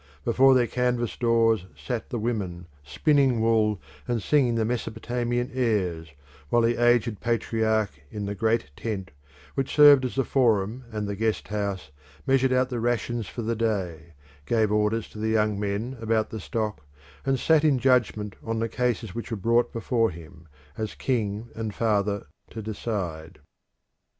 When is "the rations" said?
12.69-13.27